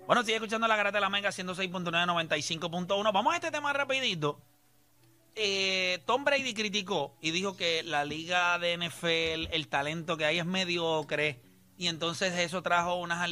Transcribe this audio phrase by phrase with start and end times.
[0.07, 3.11] Bueno, sigue escuchando la garata de la Mega 106.995.1.
[3.11, 4.39] Vamos a este tema rapidito.
[5.33, 10.37] Eh, Tom Brady criticó y dijo que la liga de NFL, el talento que hay
[10.37, 11.41] es mediocre.
[11.77, 13.25] Y entonces eso trajo una,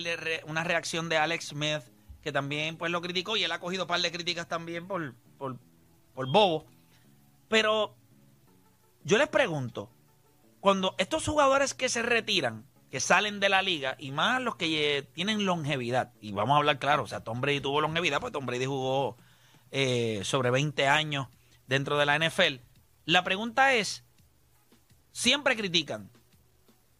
[0.47, 1.83] una reacción de Alex Smith,
[2.23, 3.37] que también pues lo criticó.
[3.37, 5.59] Y él ha cogido un par de críticas también por, por,
[6.15, 6.65] por bobo.
[7.49, 7.95] Pero
[9.03, 9.91] yo les pregunto,
[10.59, 14.97] cuando estos jugadores que se retiran, que salen de la liga y más los que
[14.97, 16.13] eh, tienen longevidad.
[16.21, 19.17] Y vamos a hablar claro, o sea, Tom Brady tuvo longevidad, pues Tom Brady jugó
[19.71, 21.27] eh, sobre 20 años
[21.65, 22.61] dentro de la NFL.
[23.05, 24.03] La pregunta es,
[25.11, 26.11] siempre critican.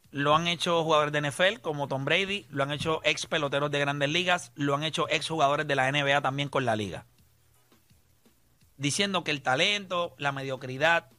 [0.10, 3.78] Lo han hecho jugadores de NFL como Tom Brady, lo han hecho ex peloteros de
[3.78, 7.06] grandes ligas, lo han hecho ex jugadores de la NBA también con la liga.
[8.78, 11.12] Diciendo que el talento, la mediocridad,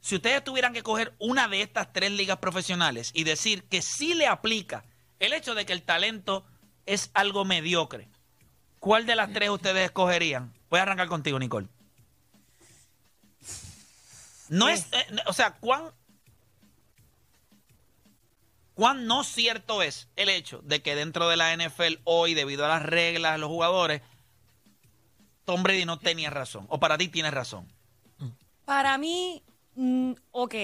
[0.00, 4.14] si ustedes tuvieran que coger una de estas tres ligas profesionales y decir que sí
[4.14, 4.84] le aplica
[5.18, 6.44] el hecho de que el talento
[6.86, 8.08] es algo mediocre,
[8.78, 10.52] ¿cuál de las tres ustedes escogerían?
[10.70, 11.68] Voy a arrancar contigo, Nicole.
[14.48, 15.92] No es, eh, o sea, ¿cuán,
[18.74, 22.68] cuán no cierto es el hecho de que dentro de la NFL hoy, debido a
[22.68, 24.02] las reglas, los jugadores,
[25.44, 26.66] Tom Brady no tenía razón?
[26.68, 27.70] ¿O para ti tienes razón?
[28.64, 29.42] Para mí,
[29.74, 30.54] Mm, ok,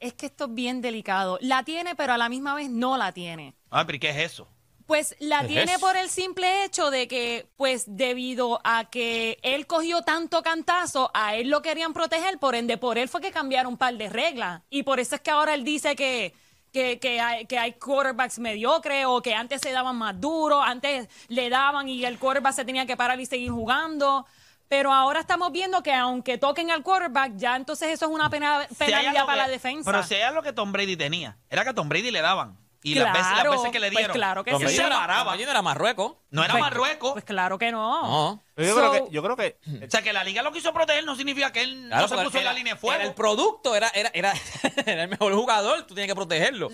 [0.00, 1.38] es que esto es bien delicado.
[1.40, 3.54] La tiene, pero a la misma vez no la tiene.
[3.70, 4.48] Ah, pero ¿qué es eso?
[4.86, 10.02] Pues la tiene por el simple hecho de que, pues debido a que él cogió
[10.02, 13.78] tanto cantazo, a él lo querían proteger, por ende, por él fue que cambiaron un
[13.78, 14.62] par de reglas.
[14.70, 16.34] Y por eso es que ahora él dice que,
[16.72, 21.08] que, que, hay, que hay quarterbacks mediocres o que antes se daban más duro, antes
[21.28, 24.26] le daban y el quarterback se tenía que parar y seguir jugando.
[24.72, 28.66] Pero ahora estamos viendo que aunque toquen al quarterback, ya entonces eso es una pena,
[28.78, 29.84] penalidad para la defensa.
[29.84, 32.58] Pero si hay lo que Tom Brady tenía, era que a Tom Brady le daban.
[32.82, 34.12] Y las, veces, las, veces, que le pues dieron.
[34.12, 34.78] Pues claro que Tom sí.
[34.78, 36.14] no era, no era Marruecos.
[36.30, 37.12] No era pues, Marruecos.
[37.12, 38.02] Pues claro que no.
[38.02, 38.42] No.
[38.56, 39.58] Yo, creo que, yo creo que.
[39.86, 42.38] O sea, que la liga lo quiso proteger no significa que él no se puso
[42.38, 43.02] en la línea de fuego.
[43.02, 44.32] el producto, era, era, era,
[44.86, 46.70] era el mejor jugador, tú tienes que protegerlo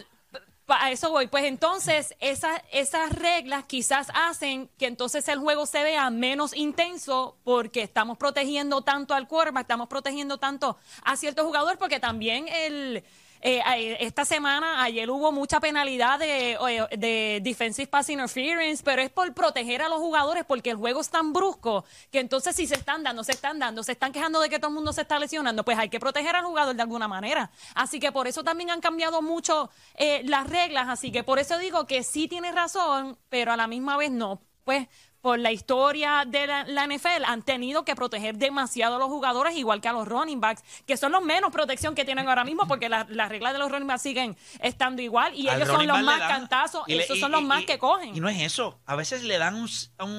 [0.69, 1.27] a eso voy.
[1.27, 7.37] Pues entonces, esas, esas reglas quizás hacen que entonces el juego se vea menos intenso
[7.45, 13.05] porque estamos protegiendo tanto al cuerpo, estamos protegiendo tanto a ciertos jugadores, porque también el
[13.41, 16.57] eh, esta semana, ayer hubo mucha penalidad de,
[16.97, 21.11] de defensive pass interference, pero es por proteger a los jugadores porque el juego es
[21.11, 24.49] tan brusco que entonces si se están dando, se están dando, se están quejando de
[24.49, 27.09] que todo el mundo se está lesionando, pues hay que proteger al jugador de alguna
[27.09, 27.51] manera.
[27.75, 31.59] Así que por eso también han cambiado mucho eh, las reglas, así que por eso
[31.59, 34.41] digo que sí tiene razón, pero a la misma vez no.
[34.69, 34.87] Pues
[35.23, 39.81] por la historia de la, NFL han tenido que proteger demasiado a los jugadores, igual
[39.81, 42.91] que a los running backs, que son los menos protección que tienen ahora mismo, porque
[42.91, 46.83] las reglas de los running backs siguen estando igual y ellos son los más cantazos,
[46.87, 48.15] esos son los más que cogen.
[48.15, 49.71] Y no es eso, a veces le dan un,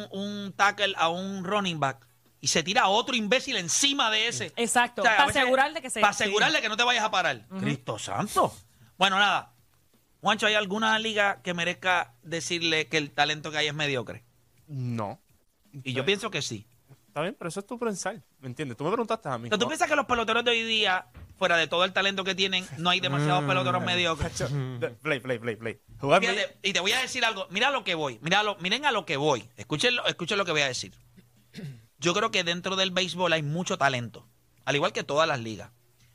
[0.10, 2.08] un, tackle a un running back
[2.42, 4.52] y se tira otro imbécil encima de ese.
[4.56, 6.00] Exacto, para asegurarle que se...
[6.00, 7.46] Para asegurarle que no te vayas a parar.
[7.60, 8.52] Cristo santo.
[8.98, 9.54] Bueno, nada.
[10.22, 14.24] Juancho, ¿hay alguna liga que merezca decirle que el talento que hay es mediocre?
[14.70, 15.20] No.
[15.84, 16.66] Y yo pienso que sí.
[17.08, 18.78] Está bien, pero eso es tu pensar, ¿me entiendes?
[18.78, 19.50] Tú me preguntaste a mí.
[19.50, 21.08] ¿Tú piensas que los peloteros de hoy día,
[21.40, 24.44] fuera de todo el talento que tienen, no hay demasiados peloteros mediocres?
[25.02, 25.82] Play, play, play, play.
[26.62, 27.48] y te voy a decir algo.
[27.50, 28.20] Mira lo que voy.
[28.22, 29.50] Mira miren a lo que voy.
[29.58, 30.94] Escuchen, escuchen lo que voy a decir.
[31.98, 34.28] Yo creo que dentro del béisbol hay mucho talento,
[34.64, 35.72] al igual que todas las ligas.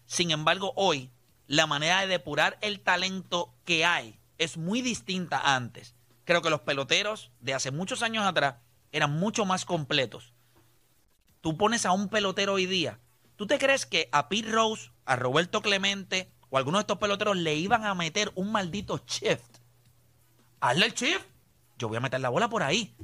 [0.06, 1.10] Sin embargo, hoy
[1.48, 5.93] la manera de depurar el talento que hay es muy distinta a antes
[6.24, 8.56] creo que los peloteros de hace muchos años atrás
[8.92, 10.34] eran mucho más completos.
[11.40, 13.00] Tú pones a un pelotero hoy día.
[13.36, 16.98] ¿Tú te crees que a Pete Rose, a Roberto Clemente o a algunos de estos
[16.98, 19.58] peloteros le iban a meter un maldito shift?
[20.60, 21.26] Hazle el shift.
[21.76, 22.96] Yo voy a meter la bola por ahí.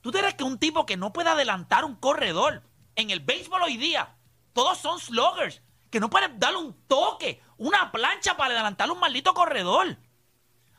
[0.00, 2.62] ¿Tú te crees que un tipo que no puede adelantar un corredor
[2.94, 4.16] en el béisbol hoy día,
[4.52, 9.34] todos son sluggers, que no pueden darle un toque, una plancha para adelantar un maldito
[9.34, 9.96] corredor?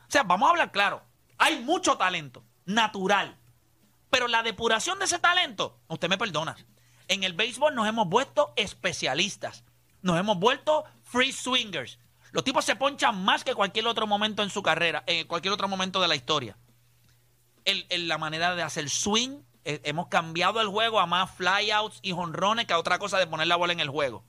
[0.08, 1.02] O sea, vamos a hablar claro.
[1.40, 3.36] Hay mucho talento, natural.
[4.10, 6.56] Pero la depuración de ese talento, usted me perdona.
[7.08, 9.64] En el béisbol nos hemos vuelto especialistas.
[10.02, 11.98] Nos hemos vuelto free swingers.
[12.32, 15.66] Los tipos se ponchan más que cualquier otro momento en su carrera, en cualquier otro
[15.66, 16.56] momento de la historia.
[17.64, 21.98] El- el- la manera de hacer swing, eh, hemos cambiado el juego a más flyouts
[22.02, 24.24] y jonrones que a otra cosa de poner la bola en el juego.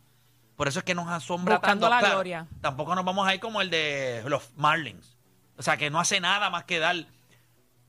[0.56, 1.96] Por eso es que nos asombra Buscando tanto.
[1.96, 2.48] la Claro, gloria.
[2.62, 5.18] Tampoco nos vamos a ir como el de los Marlins.
[5.62, 7.06] O sea, que no hace nada más que dar.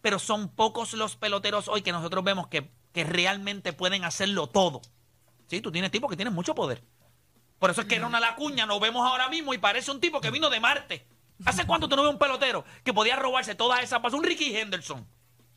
[0.02, 4.82] Pero son pocos los peloteros hoy que nosotros vemos que, que realmente pueden hacerlo todo.
[5.46, 6.84] Sí, tú tienes tipos que tienen mucho poder.
[7.58, 10.30] Por eso es que Ronald Acuña nos vemos ahora mismo y parece un tipo que
[10.30, 11.06] vino de Marte.
[11.46, 14.18] ¿Hace cuánto tú no ves un pelotero que podía robarse todas esas pasas?
[14.18, 15.08] Un Ricky Henderson.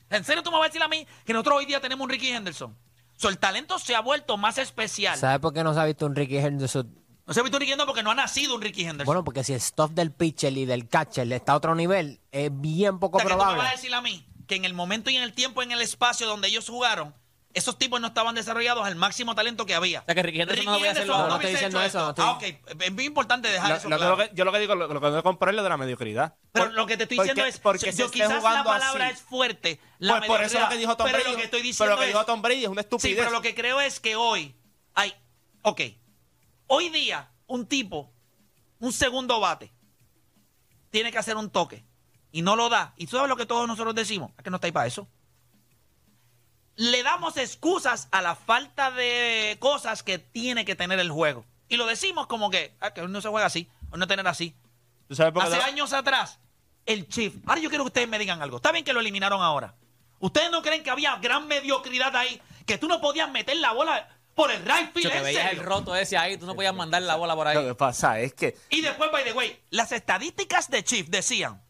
[0.09, 2.09] ¿En serio tú me vas a decir a mí que nosotros hoy día tenemos un
[2.11, 2.77] Ricky Henderson?
[3.17, 5.17] So, el talento se ha vuelto más especial.
[5.17, 6.97] ¿Sabes por qué no se ha visto un Ricky Henderson?
[7.27, 9.05] No se ha visto un Ricky Henderson porque no ha nacido un Ricky Henderson.
[9.05, 12.49] Bueno, porque si el stuff del pitcher y del catcher está a otro nivel, es
[12.53, 13.63] bien poco O sea, que tú me probable.
[13.63, 15.81] vas a decir a mí que en el momento y en el tiempo, en el
[15.81, 17.15] espacio donde ellos jugaron,
[17.55, 20.01] esos tipos no estaban desarrollados al máximo talento que había.
[20.01, 21.27] O sea, que Ricky Henderson no hacerlo Henderson ahora.
[21.29, 22.21] No estoy hubiese diciendo eso, no esto.
[22.37, 22.81] estoy- Ah, ok.
[22.83, 24.17] Es muy importante dejar Lo- eso lo- claro.
[24.17, 25.69] lo que- yo lo que digo, lo, lo que tengo que comprar es lo de
[25.69, 26.35] la mediocridad.
[26.51, 29.05] Pero Por- lo que te estoy porque- diciendo es, porque yo esté quizás la palabra
[29.07, 29.13] así.
[29.15, 31.31] es fuerte, la Pues por eso lo que dijo Tom pero Brady.
[31.31, 33.17] lo que estoy pero diciendo lo que dijo es- Tom Brady es una Sí, estupidez.
[33.17, 34.53] pero lo que creo es que hoy
[34.93, 35.13] hay,
[35.63, 35.81] ok,
[36.67, 38.11] hoy día un tipo,
[38.79, 39.71] un segundo bate,
[40.89, 41.85] tiene que hacer un toque
[42.31, 42.93] y no lo da.
[42.97, 45.07] Y tú sabes lo que todos nosotros decimos, es que no está ahí para eso.
[46.75, 51.45] Le damos excusas a la falta de cosas que tiene que tener el juego.
[51.69, 54.27] Y lo decimos como que, ah, que hoy no se juega así, hoy no tener
[54.27, 54.55] así.
[55.07, 56.39] ¿Tú sabes por qué Hace años atrás,
[56.85, 57.33] el Chief.
[57.45, 58.57] Ahora yo quiero que ustedes me digan algo.
[58.57, 59.75] Está bien que lo eliminaron ahora.
[60.19, 62.41] ¿Ustedes no creen que había gran mediocridad ahí?
[62.65, 65.05] Que tú no podías meter la bola por el right field.
[65.05, 67.51] Yo te ¿En veías el roto ese ahí, tú no podías mandar la bola por
[67.53, 67.65] Lo ahí.
[67.67, 71.63] que pasa es que Y después, by the way, las estadísticas de Chief decían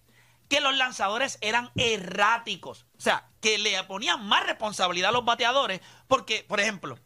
[0.49, 2.85] que los lanzadores eran erráticos.
[2.97, 5.81] O sea, que le ponían más responsabilidad a los bateadores.
[6.07, 6.99] Porque, por ejemplo,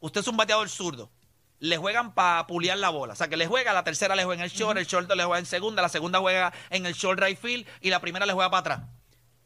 [0.00, 1.10] usted es un bateador zurdo.
[1.58, 3.14] Le juegan para puliar la bola.
[3.14, 5.24] O sea, que le juega, la tercera le juega en el short, el short le
[5.24, 8.32] juega en segunda, la segunda juega en el short right field y la primera le
[8.34, 8.80] juega para atrás.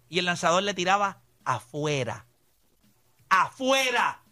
[0.08, 2.26] Y el lanzador le tiraba afuera.
[3.28, 4.22] ¡Afuera!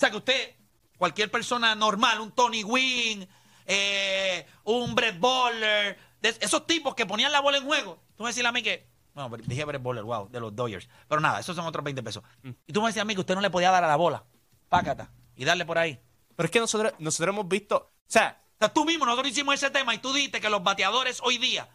[0.00, 0.56] O sea, que usted,
[0.96, 3.28] cualquier persona normal, un Tony Wynn,
[3.66, 8.30] eh, un Brett Bowler, de esos tipos que ponían la bola en juego, tú me
[8.30, 11.54] decías a mí que, no, dije Brett Bowler, wow, de los Dodgers, pero nada, esos
[11.54, 12.24] son otros 20 pesos.
[12.66, 14.24] Y tú me decías a mí que usted no le podía dar a la bola,
[14.70, 16.00] pácata, y darle por ahí.
[16.34, 17.76] Pero es que nosotros, nosotros hemos visto.
[17.76, 20.62] O sea, O sea, tú mismo, nosotros hicimos ese tema y tú dijiste que los
[20.62, 21.68] bateadores hoy día,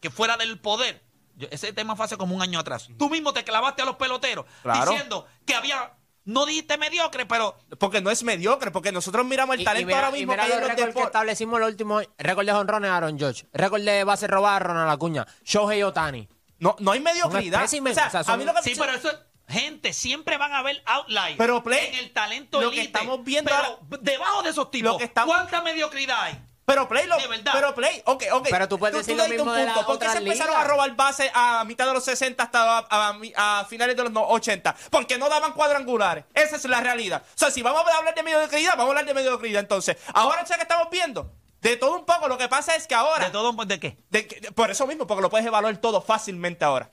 [0.00, 1.04] que fuera del poder,
[1.36, 3.96] yo- ese tema fue hace como un año atrás, tú mismo te clavaste a los
[3.96, 4.90] peloteros Claro.
[4.90, 5.97] diciendo que había,
[6.28, 9.86] no dijiste mediocre, pero porque no es mediocre, porque nosotros miramos el Y- y talento
[9.86, 12.90] mira- ahora y mismo mira que los récords que establecimos los últimos récord de jonrones
[12.90, 16.28] Aaron George, récord de base robada Ronald Acuña, Shohei Otani.
[16.58, 17.64] No, no hay mediocridad.
[17.64, 19.10] O sea, o sea, a mí lo que Sí, pero eso
[19.48, 23.50] gente, siempre van a haber outliers Pero, Play, en el talento lo que estamos viendo
[23.50, 26.38] pero ahora- debajo de esos tipos, Lo que estamos- ¿cuánta mediocridad hay?
[26.68, 27.52] Pero Play, lo, De verdad.
[27.54, 28.46] pero Play, ok, ok.
[28.50, 30.94] Pero tú puedes decir lo diste un mismo de ¿Por qué se empezaron a robar
[30.94, 34.76] bases a mitad de los 60 hasta a, a- a finales de los no- 80?
[34.90, 36.26] Porque no daban cuadrangulares.
[36.34, 37.22] Esa es la realidad.
[37.26, 39.96] O sea, si vamos a hablar de mediocridad, vamos a hablar de mediocridad entonces.
[40.12, 41.32] Ahora, ¿sabes qué estamos viendo?
[41.62, 42.28] De todo un poco.
[42.28, 43.24] Lo que pasa es que ahora...
[43.24, 43.96] ¿De todo de qué?
[44.10, 46.90] De que- de- por eso mismo, porque lo puedes evaluar todo fácilmente ahora.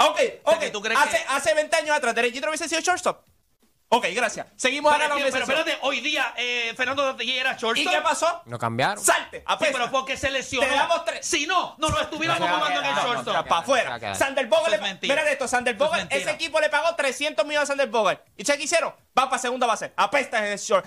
[0.00, 0.58] Ok, ok.
[0.60, 3.18] que tú crees hace, que- hace 20 años atrás, Derechito hubiese sido shortstop.
[3.90, 4.46] Ok, gracias.
[4.56, 5.58] Seguimos ahora la pero, pero conversación.
[5.66, 7.90] espérate, hoy día eh, Fernando Tatilla era ¿Y shortstop.
[7.94, 8.42] qué pasó?
[8.44, 9.02] No cambiaron.
[9.02, 9.78] Salte, Sí, apesta.
[9.78, 10.66] pero porque se lesionó.
[10.68, 11.26] Te damos tres.
[11.26, 13.34] Si no, no lo estuviéramos No jugando en el quedar, no, shortstop.
[13.36, 14.14] no, para afuera.
[14.14, 15.14] Sander Bogle, Eso es le- mentira.
[15.14, 16.20] mira esto, Sander Eso es Bogle, mentira.
[16.20, 18.20] ese equipo le pagó 300 millones a Sander Bogle.
[18.36, 18.92] ¿Y qué hicieron?
[19.18, 20.86] Va para segunda base, apesta en el short.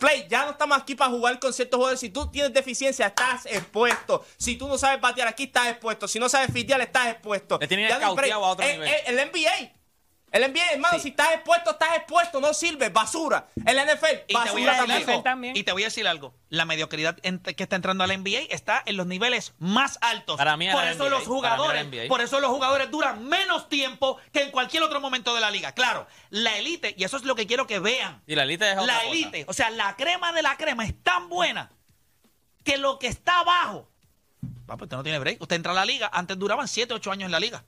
[0.00, 2.00] Play, ya no estamos aquí para jugar con ciertos jugadores.
[2.00, 4.26] Si tú tienes deficiencia, estás expuesto.
[4.38, 6.08] Si tú no sabes batear, aquí estás expuesto.
[6.08, 7.60] Si no sabes fitear, estás expuesto.
[7.60, 8.26] Te tienen Ya no hay break.
[8.26, 8.88] escauteado a otro Eh, nivel.
[8.88, 9.72] eh, el NBA.
[10.32, 13.48] El NBA, hermano, si estás expuesto, estás expuesto, no sirve, basura.
[13.66, 15.08] En la NFL, Y te, voy a basura decir también.
[15.08, 15.56] algo, también.
[15.56, 16.34] y te voy a decir algo.
[16.50, 20.36] La mediocridad que está entrando a la NBA está en los niveles más altos.
[20.36, 24.18] Para mí por la eso NBA, los jugadores, por eso los jugadores duran menos tiempo
[24.32, 25.72] que en cualquier otro momento de la liga.
[25.72, 28.22] Claro, la élite, y eso es lo que quiero que vean.
[28.26, 30.94] Y la élite es otra La élite, o sea, la crema de la crema es
[31.02, 31.70] tan buena
[32.62, 33.88] que lo que está abajo,
[34.66, 35.40] pues usted no tiene break.
[35.42, 37.64] Usted entra a la liga, antes duraban 7, 8 años en la liga.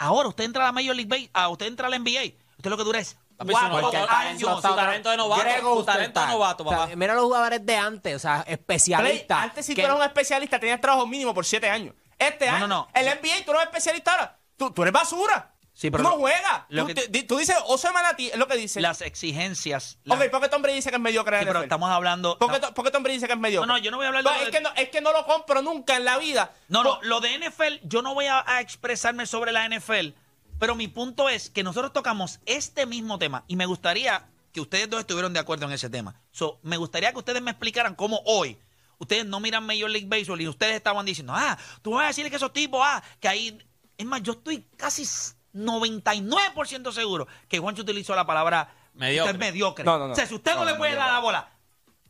[0.00, 2.70] Ahora usted entra a la Major League Baseball, ah, usted entra a la NBA, usted
[2.70, 4.40] lo que dura es Papi, su cuatro talento- años.
[4.62, 6.96] su talento de novato, Grego su talento de novato, O sea, papá.
[6.96, 9.42] mira los jugadores de antes, o sea, Play, especialistas.
[9.42, 11.94] antes si que- tú eras un especialista tenías trabajo mínimo por 7 años.
[12.18, 12.88] Este No, año, no, no.
[12.94, 14.38] el NBA, tú no eres especialista ahora.
[14.56, 15.49] Tú, tú eres basura.
[15.80, 16.64] Sí, tú no juegas.
[16.68, 18.82] Tú, que- te- tú dices oso manatí, es lo que dice.
[18.82, 19.96] Las exigencias.
[20.04, 21.64] las- Ok, ¿por qué Tom Brady dice que es mediocre Sí, pero NFL?
[21.64, 22.36] estamos hablando.
[22.38, 23.66] ¿Por qué, qué Tom Brady dice que es mediocre?
[23.66, 25.00] No, no, yo no voy a hablar de No, es, de- que no, es que
[25.00, 26.52] no lo compro nunca en la vida.
[26.68, 30.12] No, no, lo de NFL, yo no voy a, a expresarme sobre la NFL,
[30.58, 34.90] pero mi punto es que nosotros tocamos este mismo tema y me gustaría que ustedes
[34.90, 36.20] dos estuvieran de acuerdo en ese tema.
[36.30, 38.58] So, me gustaría que ustedes me explicaran cómo hoy
[38.98, 42.28] ustedes no miran Major League Baseball y ustedes estaban diciendo, ah, tú vas a decir
[42.28, 43.58] que esos tipos, ah, que ahí.
[43.96, 45.06] Es más, yo estoy casi
[45.54, 49.32] 99% seguro que Juancho utilizó la palabra Mediocre.
[49.32, 49.84] usted es mediocre.
[49.84, 50.12] No, no, no.
[50.12, 51.48] O sea, si usted no, No, le puede dar la bola.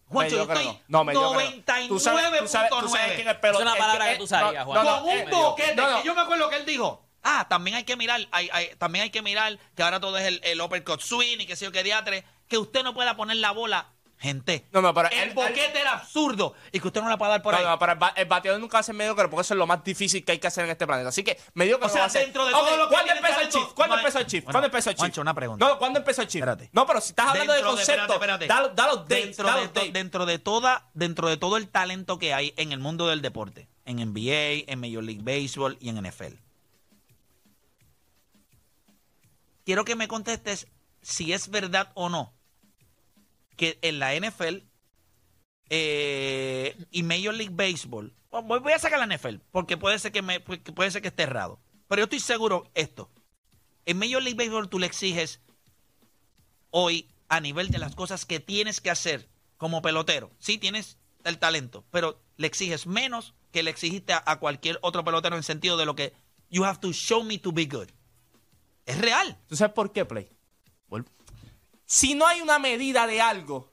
[0.07, 0.81] Juancho, yo estoy no.
[0.89, 1.51] No, mediocre no.
[1.63, 1.89] 99.9.
[1.89, 4.85] Tú sabes, tú sabes, tú sabes quién es una palabra que- que tú no, Juan.
[4.85, 5.75] no, no, con un boquete.
[5.77, 6.01] no, no.
[6.01, 7.07] que yo me acuerdo que él dijo.
[7.23, 10.27] Ah, también hay que mirar, hay- hay- también hay que mirar que ahora todo es
[10.27, 13.37] el, el uppercut swing y que sé yo qué diatre, que usted no pueda poner
[13.37, 14.67] la bola, gente.
[14.71, 17.55] No, no, pero el boquete era absurdo y que usted no la puede dar por
[17.55, 17.65] No, ahí.
[17.65, 19.67] no, pero el, ba- el bateador nunca va a ser mediocre porque eso es lo
[19.67, 21.09] más difícil que hay que hacer en este planeta.
[21.09, 23.49] Así que mediocre O no sea, dentro de Ok, todo lo que ¿Cuándo empezó el
[23.49, 23.73] Chief?
[23.75, 24.25] ¿Cuándo empezó el?
[24.27, 24.97] Bueno, ¿Cuándo empezó el?
[24.97, 25.67] Juancho, una pregunta.
[25.67, 26.43] No, ¿cuándo empezó el Chief?
[26.43, 26.69] Espérate.
[26.73, 28.69] No, pero si estás hablando Dentro de concepto, espérate, espérate.
[28.69, 29.93] da, da los dates, dentro, da de los dates.
[29.95, 33.69] dentro de toda, dentro de todo el talento que hay en el mundo del deporte,
[33.87, 36.35] en NBA, en Major League Baseball y en NFL.
[39.65, 40.67] Quiero que me contestes
[41.03, 42.35] si es verdad o no
[43.61, 44.63] que en la NFL
[45.69, 50.23] eh, y Major League Baseball, voy voy a sacar la NFL porque puede ser que
[50.23, 53.11] me puede ser que esté errado, pero yo estoy seguro esto.
[53.85, 55.41] En Major League Baseball tú le exiges
[56.71, 60.31] hoy a nivel de las cosas que tienes que hacer como pelotero.
[60.39, 65.37] Sí tienes el talento, pero le exiges menos que le exigiste a, cualquier otro pelotero
[65.37, 66.15] en sentido de lo que
[66.49, 67.89] you have to show me to be good.
[68.87, 69.39] Es real.
[69.49, 70.31] ¿Tú sabes por qué, Play?
[71.91, 73.73] Si no hay una medida de algo,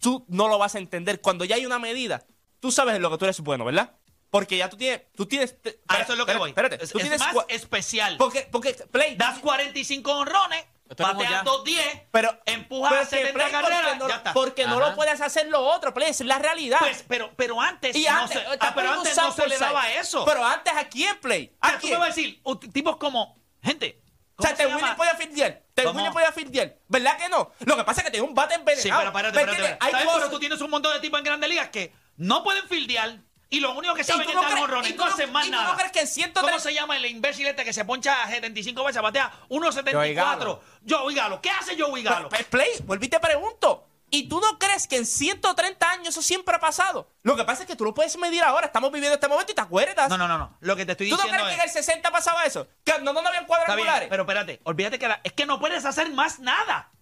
[0.00, 1.20] tú no lo vas a entender.
[1.20, 2.26] Cuando ya hay una medida,
[2.58, 3.94] tú sabes en lo que tú eres bueno, ¿verdad?
[4.28, 5.02] Porque ya tú tienes...
[5.12, 5.54] Tú tienes
[5.86, 6.48] A eso es lo que espérate, voy.
[6.50, 8.16] Espérate, es, tú es tienes más especial.
[8.16, 10.64] Porque, porque, Play, das 45 honrones,
[10.98, 11.44] ya.
[11.44, 14.32] 210, pero empujas pero a es que, 70 Play, carreras, porque no, ya está.
[14.32, 16.80] Porque no lo puedes hacer lo otro, Play, es la realidad.
[16.80, 19.58] Pues, pero, pero antes, y no antes, se, te ah, pero antes no se le
[19.58, 20.24] daba eso.
[20.24, 21.54] Pero antes, ¿a quién, Play?
[21.54, 22.00] O ¿A sea, tú me quién?
[22.00, 24.02] vas a decir, tipos como, gente,
[24.34, 24.96] O sea, ¿cómo Te se Williams llama?
[24.96, 25.63] podía fildear.
[25.74, 25.96] Te ¿Cómo?
[25.98, 26.76] Williams podía fildear.
[26.86, 27.50] ¿Verdad que no?
[27.66, 28.82] Lo que pasa es que tiene un bate envenenado.
[28.82, 29.78] Sí, pero espérate, ¿Me espérate.
[29.80, 33.18] Hay cosas- tú tienes un montón de tipos en grandes ligas que no pueden fildear
[33.50, 34.56] y lo único que ¿Y saben es dar
[34.92, 35.72] tú No hacen más y tú nada.
[35.72, 38.28] no crees que en 130 ¿Cómo se llama el imbécil este que se poncha a
[38.30, 40.14] 75 veces, batea Joey 1.74?
[40.14, 40.62] Galo.
[40.88, 41.40] Joey Galo.
[41.40, 42.28] ¿Qué hace Joey Galo?
[42.50, 43.86] Play, volví y te pregunto.
[44.14, 47.10] ¿Y tú no crees que en 130 años eso siempre ha pasado?
[47.22, 48.66] Lo que pasa es que tú lo puedes medir ahora.
[48.66, 50.08] Estamos viviendo este momento y te acuerdas.
[50.08, 50.56] No, no, no, no.
[50.60, 52.68] Lo que te estoy ¿Tú no diciendo crees que en el 60 pasaba eso?
[52.84, 54.08] Que no, no, no habían Está bien, cuadrangulares.
[54.08, 54.60] pero espérate.
[54.62, 56.92] Olvídate que la- es que no puedes hacer más nada.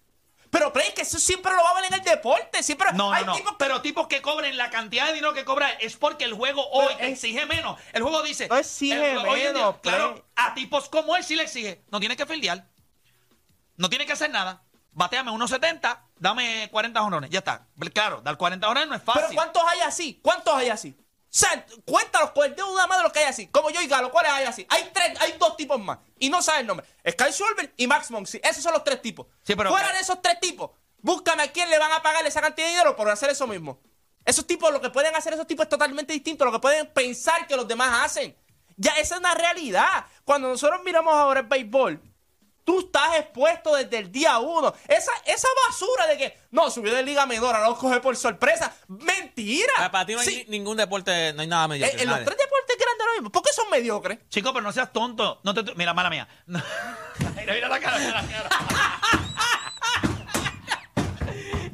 [0.49, 2.63] Pero, Play, que eso siempre lo va a ver en el deporte.
[2.63, 5.71] Siempre No, hay no, tipos- Pero tipos que cobren la cantidad de dinero que cobran
[5.81, 7.79] es porque el juego hoy es- exige menos.
[7.91, 8.47] El juego dice.
[8.47, 11.83] No exige el- hoy en día, menos, Claro, a tipos como él sí le exige.
[11.91, 12.65] No tiene que fildear.
[13.77, 14.63] No tiene que hacer nada.
[14.93, 17.29] Bateame 1.70, dame 40 honrones.
[17.29, 17.65] Ya está.
[17.93, 19.23] Claro, dar 40 honrones no es fácil.
[19.29, 20.19] Pero ¿cuántos hay así?
[20.21, 20.95] ¿Cuántos hay así?
[20.99, 23.47] O sea, cuéntalos con el dedo de una mano de los que hay así.
[23.47, 24.67] Como yo y Galo, ¿cuáles hay así?
[24.69, 25.97] Hay tres, hay dos tipos más.
[26.19, 26.85] Y no sabes el nombre.
[27.09, 28.39] Sky Schwarber y Max Monsi.
[28.43, 29.25] Esos son los tres tipos.
[29.41, 30.69] Sí, pero- Fuera de esos tres tipos,
[30.99, 33.79] búscame a quién le van a pagar esa cantidad de dinero por hacer eso mismo.
[34.25, 36.85] Esos tipos, lo que pueden hacer esos tipos es totalmente distinto a lo que pueden
[36.93, 38.37] pensar que los demás hacen.
[38.77, 40.05] Ya, esa es una realidad.
[40.23, 41.99] Cuando nosotros miramos ahora el béisbol,
[42.63, 44.73] Tú estás expuesto desde el día uno.
[44.87, 48.73] Esa, esa basura de que no subió de liga menor, ahora lo coge por sorpresa.
[48.87, 49.71] ¡Mentira!
[49.79, 52.01] Ah, Para ti no hay Sí, ni- ningún deporte, no hay nada mediocre.
[52.01, 52.25] en los nadie.
[52.25, 54.19] tres deportes grandes ahora mismo, ¿por qué son mediocres?
[54.29, 55.41] Chico, pero no seas tonto.
[55.43, 56.27] No te, mira, mala mía.
[56.47, 56.63] mira,
[57.53, 58.49] mira la cara, mira la cara.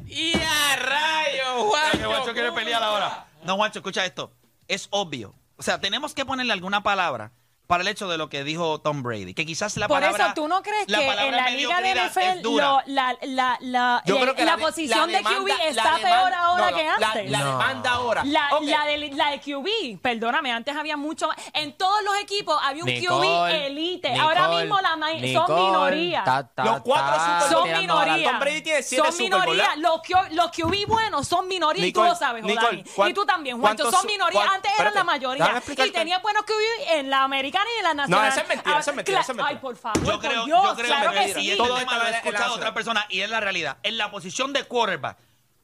[0.06, 2.08] ¡Y a que Juancho!
[2.08, 3.26] Juancho quiere pelear ahora.
[3.44, 4.32] No, Juancho, escucha esto.
[4.68, 5.34] Es obvio.
[5.56, 7.32] O sea, tenemos que ponerle alguna palabra
[7.70, 9.32] para el hecho de lo que dijo Tom Brady.
[9.32, 10.24] Que quizás la Por palabra.
[10.26, 12.66] eso, ¿tú no crees la que en la liga de NFL dura?
[12.66, 15.82] lo- la, la, la, Yo la- creo que la de- posición de demanda- QB está
[15.96, 17.30] demanda- peor ahora no, no, que antes?
[17.30, 17.46] La, No.
[17.52, 18.22] demanda ahora.
[18.24, 18.62] La, Ok.
[18.64, 21.36] la de, la de QB, perdóname, antes había mucho más.
[21.54, 24.10] En todos los equipos había un QB elite.
[24.10, 26.24] Nicole, ahora mismo la ma- son Nicole, minoría.
[26.24, 27.64] ta, ta, Los cuatro son Bowl.
[27.68, 28.04] tirando ahora.
[28.14, 28.30] minoría.
[28.32, 29.68] Tom Brady tiene siete Son Super Bowl, minoría.
[29.76, 29.76] ¿verdad?
[29.76, 32.84] Los, los QB buenos son minoría y tú lo sabes, Nicole, Jodani.
[32.96, 33.90] ¿cuán- Y tú también, Juancho.
[33.90, 34.40] Son su- minoría.
[34.40, 35.62] cuán- Antes eran la mayoría.
[35.68, 38.28] Y tenía buenos QB en la americana y la nacional.
[38.28, 39.48] esa es mentira, Ah, esa es mentira, esa es mentira.
[39.56, 40.02] Ay, por favor.
[40.04, 41.50] Yo por creo, Dios, yo creo claro que, y sí.
[41.50, 43.78] este Todo tema esto lo he escuchado a otra persona y es la realidad.
[43.82, 45.18] En la posición de quarterback,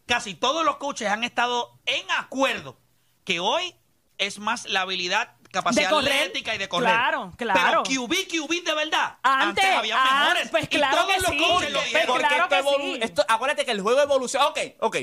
[0.06, 2.78] casi todos los coaches han estado en acuerdo
[3.24, 3.74] que hoy
[4.18, 6.88] es más la habilidad, capacidad atlética y de correr.
[6.90, 7.82] Claro, claro.
[7.86, 9.18] Pero QB, QB de verdad.
[9.22, 10.48] Antes, había ah, mejores.
[10.50, 11.38] pues y claro todos que los sí.
[11.38, 12.06] coaches lo Pues.
[12.06, 12.98] Porque claro esto que sí.
[13.02, 14.46] esto- acuérdate que el juego evoluciona.
[14.46, 14.96] Ok, ok.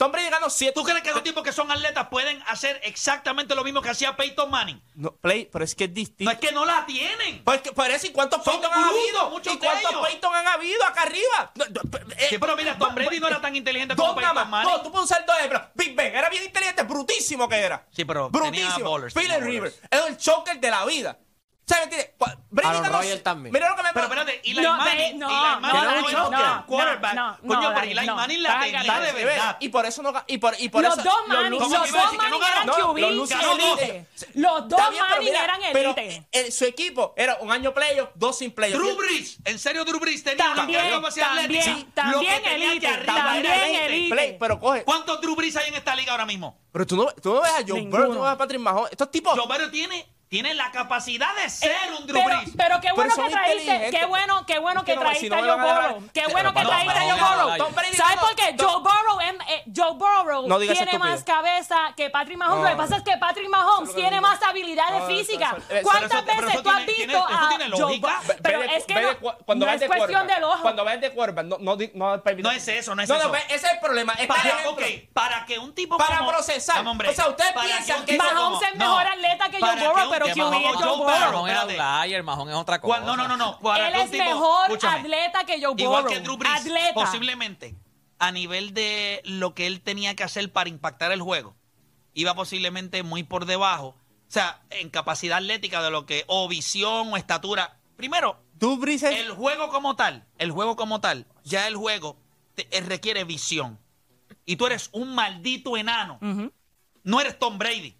[0.00, 0.72] Tom Brady ganó 7.
[0.74, 4.16] ¿Tú crees que dos tipos que son atletas pueden hacer exactamente lo mismo que hacía
[4.16, 4.80] Peyton Manning?
[4.94, 6.24] No, play, pero es que es distinto.
[6.24, 7.44] No es que no la tienen.
[7.44, 9.28] Pues, que- por eso, ¿y cuántos Son Peyton han habido?
[9.28, 10.06] muchos ¿Y cuántos ellos.
[10.08, 11.52] Peyton han habido acá arriba?
[11.54, 14.48] No, no, eh, Sí, pero mira, Tom Brady no era tan inteligente como Peyton más.
[14.48, 14.72] Manning.
[14.72, 15.62] No, tú puedes usar dos ejemplos.
[15.74, 17.86] Big Ben era bien inteligente, brutísimo que era.
[17.90, 18.88] Sí, pero tenía brutísimo.
[18.88, 21.18] bowlers, Philip tenía Rivers era el choker de la vida.
[21.70, 21.84] ¿Sabes?
[21.84, 22.10] ¿Entiendes?
[22.50, 23.52] Brady Aaron ganó- también.
[23.52, 26.30] Mira lo que me Pero espérate, Eli No, Manning, no, Eli no, Manning no, no,
[26.30, 27.14] no, era no, quarterback.
[27.14, 28.16] no, no, Coño, pero Dani, Eli no.
[28.16, 29.56] Manning la tenía de verdad.
[29.60, 31.60] Y por eso no ga- y por, y por los eso dos los Manning, Lucy-
[31.60, 32.92] los ¿Cómo dos que iba a decir que no Manning eran ganó?
[32.92, 34.06] QB los Lucy elite.
[34.34, 34.50] ganó.
[34.60, 36.26] Los dos Está bien, pero Manning mira, eran pero, elite.
[36.32, 38.80] eh, su equipo era un año playoff, dos sin playoff.
[38.82, 41.90] Drew Brees, en serio Drew Brees tenía una También, capacidad también, atlética.
[41.94, 43.86] también Lo que tenía elite, arriba también era elite.
[43.86, 44.14] elite.
[44.14, 44.82] Play, pero coge.
[44.84, 46.58] ¿Cuántos Drew Brees hay en esta liga ahora mismo?
[46.72, 47.90] Pero tú no, tú no ves a Joe Ninguno.
[47.90, 48.90] Burrow, tú no ves a Patrick Mahomes.
[48.90, 49.38] Estos tipos.
[49.38, 53.30] Joe Burrow tiene, tiene la capacidad de ser un Drew Eh, Pero, qué bueno que
[53.30, 54.00] traíste, inteligentes.
[54.00, 56.08] qué bueno, qué bueno que que no, traíste si no a Joe Burrow.
[56.14, 57.74] Qué bueno que no, traíste a Joe Burrow.
[57.96, 58.54] ¿Sabes por qué?
[58.56, 62.58] Joe Burrow, em- eh, Joe Burrow No digas tiene más cabeza que Patrick Mahomes.
[62.58, 62.64] No.
[62.64, 65.54] Lo que pasa es que Patrick Mahomes tiene más habilidades físicas.
[65.82, 67.98] ¿Cuántas veces tú has visto a Joe.
[67.98, 68.10] Burrow?
[68.40, 70.62] Pero es que no, es de cuestión de quarterback, ojo.
[70.62, 73.18] Cuando ves de quarterback, no, no, di- no, permite- No es eso, no es eso.
[73.20, 74.14] No, ve, ese es el problema.
[75.12, 76.86] Para, que un tipo Para procesar.
[76.86, 80.54] O sea, ustedes piensan que Mahomes es mejor atleta que Joe Burrow, pero tipo QB
[80.56, 80.96] es Joe Burrow.
[80.98, 82.94] Burrow, Mahón es otra cosa.
[82.94, 83.58] Cuando- no, no, no.
[83.60, 86.14] Para Él que es tipo- mejor escúchame, atleta que Joe Igual Burrow.
[86.14, 86.94] que Drew Brees, Atleta.
[86.94, 87.74] posiblemente,
[88.18, 91.56] a nivel de lo que él tenía que hacer para impactar el juego,
[92.14, 93.88] iba posiblemente muy por debajo.
[93.88, 97.78] O sea, en capacidad atlética de lo que, o visión o estatura.
[97.96, 102.16] Primero, Drew Brees es- el juego como tal, el juego como tal, ya el juego
[102.54, 103.78] te- eh, requiere visión.
[104.46, 106.18] Y tú eres un maldito enano.
[107.02, 107.96] No eres Tom Brady.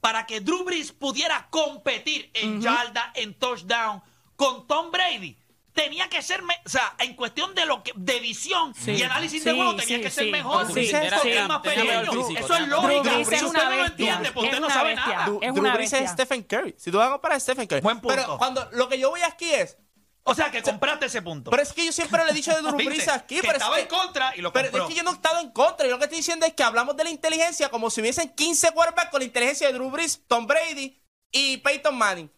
[0.00, 4.02] Para que Drew Brees pudiera competir en yarda, en touchdown
[4.36, 5.36] con Tom Brady,
[5.74, 9.02] tenía que ser, me- o sea, en cuestión de lo que de visión Sí, y
[9.02, 10.30] análisis de juego tenía sí, que ser sí.
[10.30, 10.62] mejor.
[10.62, 11.48] Sí, porque sí, es sí.
[11.48, 12.12] más pequeño.
[12.12, 13.02] físico, Eso es tenía Drew lógica.
[13.12, 13.86] Brees Si es usted una no lo bestia.
[14.14, 15.12] entiende, pues Es usted no una sabe bestia.
[15.12, 15.24] nada.
[15.24, 16.06] Es Drew una Brees bestia.
[16.06, 16.74] es Stephen Curry.
[16.78, 17.80] Si tú vas a comparar a Stephen Curry.
[17.82, 18.16] Buen punto.
[18.16, 19.76] Pero cuando lo que yo voy aquí es.
[20.22, 21.50] O sea, que compraste ese punto.
[21.50, 22.84] Pero es que yo siempre le he dicho de.
[22.84, 23.36] Brees aquí.
[23.36, 24.84] Que pero estaba es en contra y lo Pero compró.
[24.84, 25.86] es que yo no he estado en contra.
[25.86, 28.72] Yo lo que estoy diciendo es que hablamos de la inteligencia como si hubiesen 15
[28.72, 32.30] quarterbacks con la inteligencia de Drew Brees, Tom Brady y Peyton Manning.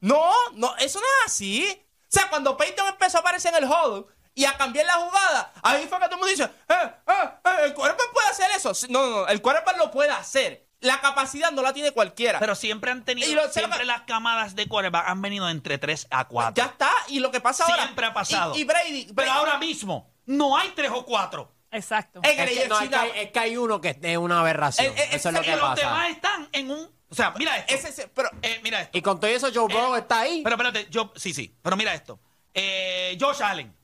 [0.00, 1.84] No, no, eso no es así.
[2.02, 5.52] O sea, cuando Peyton empezó a aparecer en el huddle y a cambiar la jugada,
[5.62, 8.72] ahí fue que todo el mundo dice, eh, eh, eh, el quarterback puede hacer eso.
[8.88, 10.67] No, no, no, el quarterback lo puede hacer.
[10.80, 12.38] La capacidad no la tiene cualquiera.
[12.38, 16.06] Pero siempre han tenido, Y lo- siempre las camadas de quarterback han venido entre 3
[16.10, 16.54] a 4.
[16.54, 16.90] ya está.
[17.08, 17.82] Y lo que pasa ahora.
[17.82, 18.54] Siempre ha pasado.
[18.56, 19.12] Y, y Brady.
[19.14, 21.52] Pero ahora mismo no hay 3 o 4.
[21.72, 22.20] Exacto.
[22.22, 24.40] en el Es que, no, es, que hay, es que hay uno que es una
[24.40, 24.86] aberración.
[24.86, 25.80] Eh, eh, eso es lo ese- que Y los pasa.
[25.88, 26.90] demás están en un...
[27.10, 27.74] O sea, mira esto.
[27.74, 28.96] Ese, ese- pero Eh, mira esto.
[28.96, 30.40] Y con todo eso, Joe Burrow Eh, está ahí.
[30.44, 31.12] Pero espérate, yo...
[31.16, 31.54] Sí, sí.
[31.60, 32.20] Pero mira esto.
[32.54, 33.74] Eh, Josh Allen.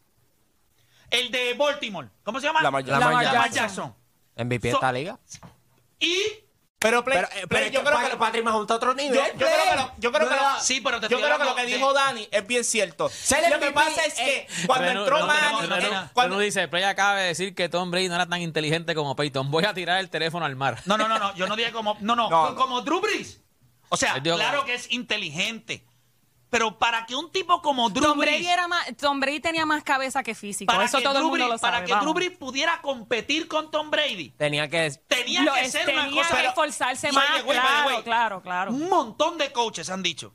[1.11, 2.09] El de Baltimore.
[2.23, 2.63] ¿Cómo se llama?
[2.63, 3.01] Lamar Jackson.
[3.01, 3.95] Lamar Lamar Jackson.
[4.37, 5.19] MVP de so- esta liga.
[5.99, 6.23] Y...
[6.85, 8.75] Pero, Play- Pero, eh, Play, pero es yo que creo que lo- Patrick Mahomes está
[8.75, 9.15] a otro nivel.
[9.19, 11.45] yo creo que lo, yo creo que lo- Sí, pero te yo estoy creo que
[11.47, 13.11] lo que de- dijo Dani es bien cierto.
[13.51, 17.17] Lo que pasa es que eh, cuando Renu- entró Manning, Renu- cuando- dice, Play acaba
[17.17, 19.51] de decir que Tom Brady no era tan inteligente como Peyton.
[19.51, 20.83] Voy a tirar el teléfono al mar.
[20.85, 21.35] No, no, no, no.
[21.37, 21.97] Yo no dije como...
[22.01, 22.29] No, no.
[22.29, 22.55] No.
[22.55, 23.41] Como Drew Brees.
[23.89, 25.87] O sea, claro como- que es inteligente.
[26.55, 28.47] Pero para que un tipo como Drew Tom Brady, Brees...
[28.53, 30.73] era más, Tom Brady tenía más cabeza que físico.
[30.73, 31.73] para Eso que todo el Drew mundo Brees- lo sabe.
[31.73, 32.05] Para que vamos.
[32.05, 34.89] Drew Brees pudiera competir con Tom Brady, Tenía que.
[35.09, 36.41] tenía Lo- que ser una tenía cosa...
[36.41, 37.29] que esforzarse más.
[37.43, 38.71] way, claro, way, claro, claro.
[38.71, 40.33] Un montón de coaches han dicho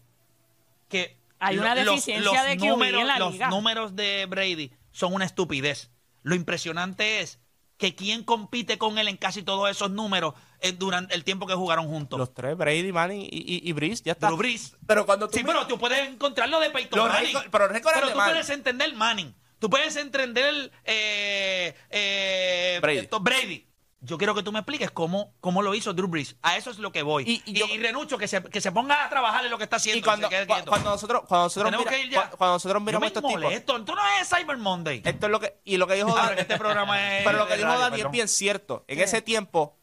[0.89, 3.49] que Hay una deficiencia de QB números, en la los liga.
[3.49, 5.89] números de Brady son una estupidez.
[6.23, 7.39] Lo impresionante es
[7.79, 11.55] que quien compite con él en casi todos esos números eh, durante el tiempo que
[11.55, 12.19] jugaron juntos.
[12.19, 14.27] Los tres, Brady, Manning y, y, y Breeze, ya está.
[14.27, 14.75] Drew Brees.
[14.85, 17.33] Pero cuando tú Sí, miras- pero tú puedes encontrar lo de Peyton Los Manning.
[17.49, 18.13] pero Pero de tú Manning.
[18.33, 19.33] puedes entender Manning.
[19.59, 22.97] Tú puedes entender eh, eh, Brady.
[22.99, 23.65] esto, Brady.
[24.01, 26.37] Yo quiero que tú me expliques cómo, cómo lo hizo Drew Brees.
[26.41, 27.23] A eso es lo que voy.
[27.27, 29.65] Y- Y, y yo- Renucho, que se, que se ponga a trabajar en lo que
[29.65, 29.99] está haciendo.
[29.99, 32.29] y cuando, se cuando nosotros cuando nosotros, mira- que ir ya.
[32.29, 33.77] cu- cuando nosotros miramos estos tipos molesto.
[33.77, 35.01] Esto no es Cyber Monday.
[35.03, 37.55] esto es lo que y lo que dijo Dani este programa es pero lo que
[37.57, 38.07] dijo radio, Dani perdón.
[38.07, 39.75] es bien cierto en ese tiempo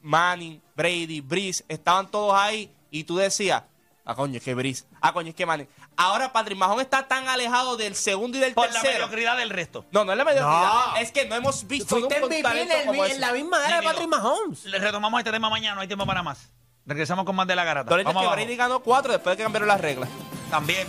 [0.00, 3.62] Manning Brady Breeze estaban todos ahí y tú decías
[4.06, 7.28] ah coño es que Breeze ah coño es que Manning ahora Patrick Mahomes está tan
[7.28, 9.84] alejado del segundo y del Por la tercero mediocridad del resto.
[9.90, 10.96] no no es la mediocridad No.
[10.96, 13.20] es que no hemos visto Fuiste nunca un talento el- como en ese.
[13.20, 13.86] la misma era de.
[13.86, 14.64] Patrick Mahomes.
[14.64, 16.50] Le retomamos este tema mañana, no hay tiempo para más.
[16.86, 17.96] Regresamos con más de la garata.
[17.96, 18.28] Vamos que.
[18.28, 20.08] Brady ganó cuatro después de que cambiaron las reglas
[20.50, 20.86] También.